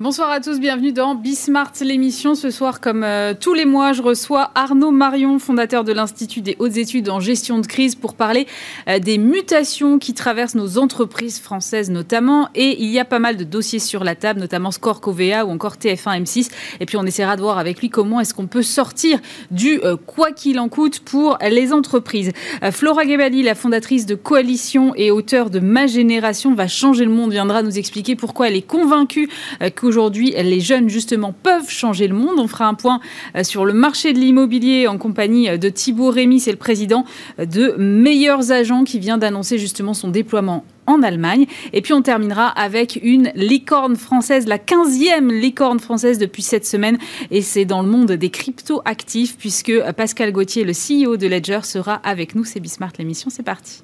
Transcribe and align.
Bonsoir 0.00 0.28
à 0.28 0.40
tous, 0.40 0.58
bienvenue 0.58 0.90
dans 0.90 1.14
Bismart, 1.14 1.70
l'émission. 1.80 2.34
Ce 2.34 2.50
soir, 2.50 2.80
comme 2.80 3.04
euh, 3.04 3.32
tous 3.32 3.54
les 3.54 3.64
mois, 3.64 3.92
je 3.92 4.02
reçois 4.02 4.50
Arnaud 4.56 4.90
Marion, 4.90 5.38
fondateur 5.38 5.84
de 5.84 5.92
l'Institut 5.92 6.40
des 6.40 6.56
hautes 6.58 6.78
études 6.78 7.08
en 7.08 7.20
gestion 7.20 7.60
de 7.60 7.66
crise, 7.68 7.94
pour 7.94 8.14
parler 8.14 8.48
euh, 8.88 8.98
des 8.98 9.18
mutations 9.18 10.00
qui 10.00 10.12
traversent 10.12 10.56
nos 10.56 10.78
entreprises 10.78 11.38
françaises 11.38 11.90
notamment. 11.90 12.48
Et 12.56 12.82
il 12.82 12.90
y 12.90 12.98
a 12.98 13.04
pas 13.04 13.20
mal 13.20 13.36
de 13.36 13.44
dossiers 13.44 13.78
sur 13.78 14.02
la 14.02 14.16
table, 14.16 14.40
notamment 14.40 14.72
Score 14.72 15.00
Covea 15.00 15.46
ou 15.46 15.50
encore 15.50 15.76
TF1 15.76 16.24
M6. 16.24 16.50
Et 16.80 16.86
puis 16.86 16.96
on 16.96 17.04
essaiera 17.04 17.36
de 17.36 17.42
voir 17.42 17.58
avec 17.58 17.78
lui 17.78 17.88
comment 17.88 18.18
est-ce 18.18 18.34
qu'on 18.34 18.48
peut 18.48 18.64
sortir 18.64 19.20
du 19.52 19.78
euh, 19.84 19.96
quoi 19.96 20.32
qu'il 20.32 20.58
en 20.58 20.68
coûte 20.68 21.00
pour 21.04 21.38
les 21.40 21.72
entreprises. 21.72 22.32
Flora 22.72 23.04
Gebali, 23.04 23.44
la 23.44 23.54
fondatrice 23.54 24.06
de 24.06 24.16
Coalition 24.16 24.92
et 24.96 25.12
auteur 25.12 25.50
de 25.50 25.60
Ma 25.60 25.86
Génération 25.86 26.52
va 26.52 26.66
changer 26.66 27.04
le 27.04 27.12
monde, 27.12 27.30
viendra 27.30 27.62
nous 27.62 27.78
expliquer 27.78 28.16
pourquoi 28.16 28.48
elle 28.48 28.56
est 28.56 28.62
convaincue 28.62 29.28
que 29.60 29.83
Aujourd'hui, 29.84 30.30
les 30.30 30.60
jeunes, 30.60 30.88
justement, 30.88 31.34
peuvent 31.42 31.68
changer 31.68 32.08
le 32.08 32.14
monde. 32.14 32.38
On 32.38 32.48
fera 32.48 32.66
un 32.66 32.72
point 32.74 33.00
euh, 33.36 33.44
sur 33.44 33.66
le 33.66 33.74
marché 33.74 34.14
de 34.14 34.18
l'immobilier 34.18 34.88
en 34.88 34.96
compagnie 34.96 35.48
euh, 35.48 35.58
de 35.58 35.68
Thibaut 35.68 36.08
Rémy, 36.08 36.40
c'est 36.40 36.52
le 36.52 36.56
président 36.56 37.04
euh, 37.38 37.44
de 37.44 37.74
Meilleurs 37.78 38.50
Agents 38.50 38.84
qui 38.84 38.98
vient 38.98 39.18
d'annoncer 39.18 39.58
justement 39.58 39.92
son 39.92 40.08
déploiement 40.08 40.64
en 40.86 41.02
Allemagne. 41.02 41.46
Et 41.74 41.82
puis 41.82 41.92
on 41.92 42.00
terminera 42.00 42.48
avec 42.48 42.98
une 43.02 43.30
licorne 43.34 43.96
française, 43.96 44.46
la 44.46 44.58
15e 44.58 45.30
licorne 45.30 45.80
française 45.80 46.18
depuis 46.18 46.42
cette 46.42 46.66
semaine. 46.66 46.98
Et 47.30 47.42
c'est 47.42 47.66
dans 47.66 47.82
le 47.82 47.88
monde 47.88 48.12
des 48.12 48.30
crypto-actifs 48.30 49.36
puisque 49.36 49.72
Pascal 49.92 50.32
Gauthier, 50.32 50.64
le 50.64 50.72
CEO 50.72 51.16
de 51.18 51.26
Ledger, 51.26 51.60
sera 51.62 51.94
avec 51.94 52.34
nous. 52.34 52.44
C'est 52.44 52.60
Bismart 52.60 52.92
l'émission, 52.98 53.28
c'est 53.30 53.42
parti. 53.42 53.82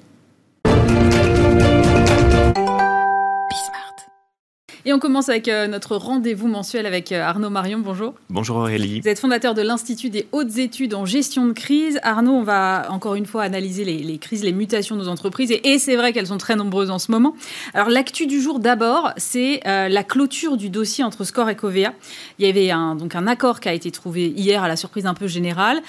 Et 4.83 4.93
on 4.93 4.99
commence 4.99 5.29
avec 5.29 5.47
euh, 5.47 5.67
notre 5.67 5.95
rendez-vous 5.95 6.47
mensuel 6.47 6.87
avec 6.87 7.11
euh, 7.11 7.21
Arnaud 7.21 7.51
Marion. 7.51 7.77
Bonjour. 7.77 8.15
Bonjour 8.31 8.57
Aurélie. 8.57 8.99
Vous 9.01 9.07
êtes 9.07 9.19
fondateur 9.19 9.53
de 9.53 9.61
l'Institut 9.61 10.09
des 10.09 10.27
hautes 10.31 10.57
études 10.57 10.95
en 10.95 11.05
gestion 11.05 11.45
de 11.45 11.53
crise. 11.53 11.99
Arnaud, 12.01 12.31
on 12.31 12.41
va 12.41 12.87
encore 12.89 13.13
une 13.13 13.27
fois 13.27 13.43
analyser 13.43 13.85
les, 13.85 14.17
crises, 14.17 14.43
les 14.43 14.53
mutations 14.53 14.95
de 14.95 15.01
nos 15.01 15.07
entreprises. 15.07 15.51
Et, 15.51 15.77
c'est 15.77 15.95
vrai 15.95 16.13
qu'elles 16.13 16.27
sont 16.27 16.39
très 16.39 16.55
nombreuses 16.55 16.89
en 16.89 16.97
ce 16.97 17.11
moment. 17.11 17.35
Alors 17.75 17.89
l'actu 17.89 18.25
du 18.25 18.41
jour 18.41 18.57
d'abord, 18.59 19.11
c'est 19.17 19.61
euh, 19.67 19.87
la 19.87 20.03
clôture 20.03 20.57
du 20.57 20.71
dossier 20.71 21.03
entre 21.03 21.25
Score 21.25 21.49
et 21.51 21.55
Covea. 21.55 21.93
Il 22.39 22.47
y 22.47 22.49
avait 22.49 22.71
un, 22.71 22.95
donc 22.95 23.13
un 23.13 23.27
accord 23.27 23.59
qui 23.59 23.69
a 23.69 23.73
été 23.73 23.91
trouvé 23.91 24.29
hier 24.29 24.63
à 24.63 24.67
la 24.67 24.75
surprise 24.75 25.05
un 25.05 25.13
peu 25.13 25.27
générale. 25.27 25.79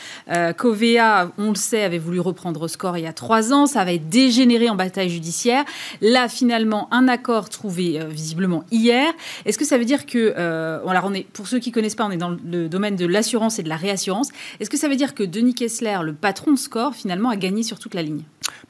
Covea, 0.58 1.30
on 1.38 1.48
le 1.48 1.54
sait, 1.54 1.82
avait 1.82 1.98
voulu 1.98 2.20
reprendre 2.20 2.68
Score 2.68 2.98
il 2.98 3.04
y 3.04 3.06
a 3.06 3.12
trois 3.14 3.54
ans. 3.54 3.66
Ça 3.66 3.80
avait 3.80 3.98
dégénéré 3.98 4.68
en 4.68 4.76
bataille 4.76 5.08
judiciaire. 5.08 5.64
Là, 6.02 6.28
finalement, 6.28 6.88
un 6.92 7.08
accord 7.08 7.48
trouvé 7.48 7.98
visiblement 8.10 8.64
hier 8.70 8.81
Est-ce 8.90 9.58
que 9.58 9.64
ça 9.64 9.78
veut 9.78 9.84
dire 9.84 10.06
que, 10.06 10.34
euh, 10.36 11.22
pour 11.32 11.46
ceux 11.46 11.58
qui 11.58 11.72
connaissent 11.72 11.94
pas, 11.94 12.06
on 12.06 12.10
est 12.10 12.16
dans 12.16 12.36
le 12.44 12.68
domaine 12.68 12.96
de 12.96 13.06
l'assurance 13.06 13.58
et 13.58 13.62
de 13.62 13.68
la 13.68 13.76
réassurance. 13.76 14.30
Est-ce 14.60 14.70
que 14.70 14.76
ça 14.76 14.88
veut 14.88 14.96
dire 14.96 15.14
que 15.14 15.22
Denis 15.22 15.54
Kessler, 15.54 15.98
le 16.02 16.14
patron 16.14 16.56
Score, 16.56 16.94
finalement, 16.94 17.30
a 17.30 17.36
gagné 17.36 17.62
sur 17.62 17.78
toute 17.78 17.94
la 17.94 18.02
ligne? 18.02 18.22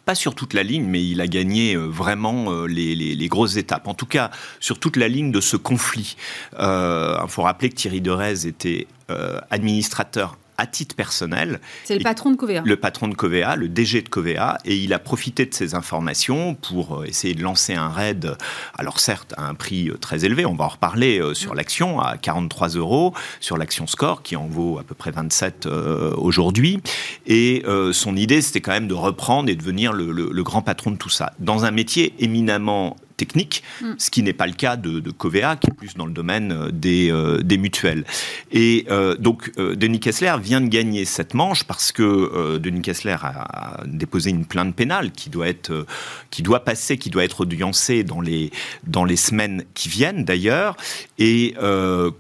Pas 0.05 0.15
sur 0.15 0.35
toute 0.35 0.55
la 0.55 0.63
ligne, 0.63 0.85
mais 0.85 1.05
il 1.05 1.21
a 1.21 1.27
gagné 1.27 1.75
euh, 1.75 1.87
vraiment 1.87 2.53
euh, 2.53 2.67
les, 2.67 3.29
grosses 3.29 3.57
étapes. 3.57 3.89
En 3.89 3.95
tout 3.95 4.07
cas, 4.07 4.31
sur 4.61 4.79
toute 4.79 4.97
la 4.97 5.09
ligne 5.09 5.33
de 5.33 5.41
ce 5.41 5.57
conflit. 5.57 6.17
Il 6.59 7.29
faut 7.29 7.43
rappeler 7.43 7.69
que 7.71 7.75
Thierry 7.75 8.01
Derez 8.01 8.47
était 8.47 8.87
administrateur 9.51 10.39
à 10.63 10.67
titre 10.67 10.95
personnel. 10.95 11.61
C'est 11.83 11.97
le 11.97 12.05
patron 12.05 12.31
de 12.31 12.37
Covea. 12.37 12.63
Le 12.65 12.77
patron 12.77 13.09
de 13.09 13.15
Covea, 13.15 13.57
le 13.57 13.69
DG 13.69 14.01
de 14.03 14.09
Covea, 14.09 14.59
et 14.65 14.77
il 14.77 14.93
a 14.93 15.01
profité 15.01 15.45
de 15.45 15.53
ces 15.53 15.75
informations 15.75 16.55
pour 16.55 17.01
euh, 17.01 17.05
essayer 17.05 17.35
de 17.35 17.43
lancer 17.43 17.75
un 17.75 17.89
raid, 17.89 18.37
alors 18.79 19.01
certes 19.01 19.35
à 19.37 19.49
un 19.49 19.55
prix 19.55 19.89
euh, 19.89 19.97
très 19.97 20.25
élevé, 20.25 20.47
on 20.47 20.55
va 20.55 20.67
en 20.67 20.69
reparler 20.69 21.19
euh, 21.19 21.35
sur 21.35 21.55
mm. 21.55 21.57
l'action, 21.57 22.01
à 22.01 22.17
43 22.17 22.69
euros, 22.77 23.13
sur 23.41 23.59
l'action 23.59 23.89
Score, 23.89 24.23
qui 24.23 24.37
en 24.37 24.47
vaut 24.47 24.79
à 24.79 24.85
peu 24.85 24.95
près 24.95 25.11
27 25.11 25.67
aujourd'hui. 26.17 26.81
Et 27.27 27.65
son 27.93 28.17
idée, 28.17 28.41
c'était 28.41 28.61
quand 28.61 28.73
même 28.73 28.89
de 28.89 28.95
reprendre 28.95 29.49
et 29.51 29.57
devenir 29.57 29.93
le, 29.93 30.13
le 30.13 30.43
grand 30.43 30.63
patron 30.63 30.93
de 30.93 30.97
tout 30.97 31.09
ça. 31.09 31.33
Dans 31.41 31.65
un 31.65 31.71
métier 31.71 32.15
éminemment 32.21 32.97
technique, 33.17 33.63
mm. 33.81 33.93
ce 33.99 34.11
qui 34.11 34.23
n'est 34.23 34.33
pas 34.33 34.47
le 34.47 34.53
cas 34.53 34.77
de, 34.77 35.01
de, 35.01 35.11
Covea, 35.11 35.57
qui 35.57 35.69
est 35.69 35.75
plus 35.75 35.95
dans 35.95 36.07
le 36.07 36.13
domaine 36.13 36.53
euh, 36.53 36.71
des, 36.71 37.11
euh, 37.11 37.43
des 37.43 37.59
mutuelles. 37.59 38.05
Et 38.51 38.87
euh, 38.91 39.17
donc, 39.17 39.51
Denis 39.57 40.01
Kessler 40.01 40.35
vient 40.43 40.61
de 40.61 40.69
gagner 40.69 41.05
cette 41.05 41.35
manche 41.35 41.65
parce 41.65 41.93
que 41.93 42.59
Denis 42.59 42.83
Kessler 42.83 43.17
a, 43.23 43.81
déposé 43.87 44.31
une 44.31 44.45
plainte 44.45 44.75
pénale 44.75 45.13
qui 45.13 45.31
doit 45.31 45.49
être, 45.49 45.87
qui 46.31 46.43
doit 46.43 46.65
passer, 46.65 46.99
qui 46.99 47.11
doit 47.11 47.25
être 47.25 47.43
audiencée 47.43 48.05
dans 48.05 48.21
les, 48.21 48.51
dans 48.87 49.05
les 49.05 49.17
semaines 49.17 49.65
qui 49.75 49.89
viennent 49.89 50.25
d'ailleurs, 50.25 50.77
et 51.19 51.55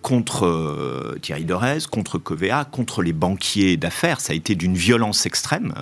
contre 0.03 1.16
Thierry 1.20 1.44
Dorez, 1.44 1.78
contre 1.91 2.19
Covea, 2.19 2.64
contre 2.64 3.03
les 3.03 3.12
banquiers 3.12 3.76
d'affaires. 3.76 4.20
Ça 4.20 4.32
a 4.32 4.36
été 4.36 4.54
d'une 4.54 4.76
violence 4.76 5.26
extrême, 5.26 5.74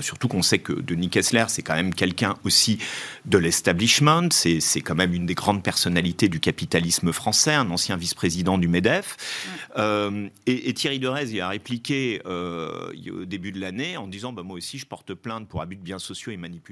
surtout 0.00 0.28
qu'on 0.28 0.42
sait 0.42 0.58
que 0.58 0.72
Denis 0.72 1.08
Kessler, 1.08 1.44
c'est 1.48 1.62
quand 1.62 1.74
même 1.74 1.94
quelqu'un 1.94 2.36
aussi 2.44 2.78
de 3.24 3.38
l'establishment, 3.38 4.28
c'est 4.60 4.80
quand 4.80 4.94
même 4.94 5.12
une 5.12 5.26
des 5.26 5.34
grandes 5.34 5.62
personnalités 5.62 6.28
du 6.28 6.40
capitalisme 6.40 7.12
français, 7.12 7.54
un 7.54 7.70
ancien 7.70 7.96
vice-président 7.96 8.58
du 8.58 8.68
MEDEF. 8.68 9.16
Euh, 9.76 10.28
et, 10.46 10.72
Thierry 10.74 10.98
Derez 10.98 11.26
y 11.26 11.40
a 11.40 11.48
répliqué 11.48 12.22
euh, 12.26 12.92
au 13.12 13.24
début 13.24 13.52
de 13.52 13.60
l'année 13.60 13.96
en 13.96 14.08
disant 14.08 14.32
bah, 14.32 14.42
Moi 14.42 14.56
aussi, 14.56 14.78
je 14.78 14.86
porte 14.86 15.14
plainte 15.14 15.48
pour 15.48 15.62
abus 15.62 15.76
de 15.76 15.82
biens 15.82 15.98
sociaux 15.98 16.32
et 16.32 16.36
manipulation 16.36 16.62